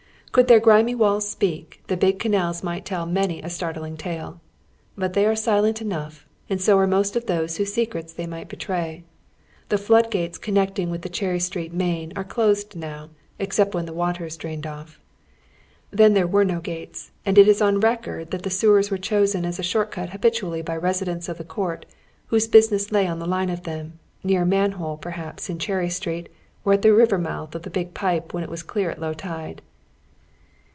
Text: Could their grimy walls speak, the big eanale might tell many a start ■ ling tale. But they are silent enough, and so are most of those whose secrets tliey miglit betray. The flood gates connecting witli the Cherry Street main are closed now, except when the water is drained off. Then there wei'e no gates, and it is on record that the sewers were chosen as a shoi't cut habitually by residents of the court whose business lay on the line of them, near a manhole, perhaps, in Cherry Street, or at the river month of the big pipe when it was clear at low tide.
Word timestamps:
Could 0.33 0.47
their 0.47 0.61
grimy 0.61 0.95
walls 0.95 1.29
speak, 1.29 1.81
the 1.87 1.97
big 1.97 2.17
eanale 2.19 2.63
might 2.63 2.85
tell 2.85 3.05
many 3.05 3.41
a 3.41 3.49
start 3.49 3.75
■ 3.75 3.81
ling 3.81 3.97
tale. 3.97 4.39
But 4.97 5.11
they 5.11 5.25
are 5.25 5.35
silent 5.35 5.81
enough, 5.81 6.25
and 6.49 6.61
so 6.61 6.77
are 6.77 6.87
most 6.87 7.17
of 7.17 7.25
those 7.25 7.57
whose 7.57 7.73
secrets 7.73 8.13
tliey 8.13 8.27
miglit 8.29 8.47
betray. 8.47 9.03
The 9.67 9.77
flood 9.77 10.09
gates 10.09 10.37
connecting 10.37 10.87
witli 10.89 11.01
the 11.01 11.09
Cherry 11.09 11.41
Street 11.41 11.73
main 11.73 12.13
are 12.15 12.23
closed 12.23 12.77
now, 12.77 13.09
except 13.39 13.75
when 13.75 13.85
the 13.85 13.91
water 13.91 14.25
is 14.25 14.37
drained 14.37 14.65
off. 14.65 15.01
Then 15.91 16.13
there 16.13 16.29
wei'e 16.29 16.47
no 16.47 16.61
gates, 16.61 17.11
and 17.25 17.37
it 17.37 17.45
is 17.49 17.61
on 17.61 17.81
record 17.81 18.31
that 18.31 18.43
the 18.43 18.49
sewers 18.49 18.89
were 18.89 18.97
chosen 18.97 19.43
as 19.43 19.59
a 19.59 19.63
shoi't 19.63 19.91
cut 19.91 20.11
habitually 20.11 20.61
by 20.61 20.77
residents 20.77 21.27
of 21.27 21.39
the 21.39 21.43
court 21.43 21.85
whose 22.27 22.47
business 22.47 22.89
lay 22.89 23.05
on 23.05 23.19
the 23.19 23.27
line 23.27 23.49
of 23.49 23.63
them, 23.63 23.99
near 24.23 24.43
a 24.43 24.45
manhole, 24.45 24.95
perhaps, 24.95 25.49
in 25.49 25.59
Cherry 25.59 25.89
Street, 25.89 26.29
or 26.63 26.71
at 26.71 26.83
the 26.83 26.93
river 26.93 27.17
month 27.17 27.53
of 27.53 27.63
the 27.63 27.69
big 27.69 27.93
pipe 27.93 28.33
when 28.33 28.45
it 28.45 28.49
was 28.49 28.63
clear 28.63 28.89
at 28.89 29.01
low 29.01 29.13
tide. 29.13 29.61